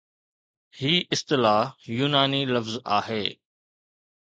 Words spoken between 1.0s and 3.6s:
اصطلاح يوناني لفظ آهي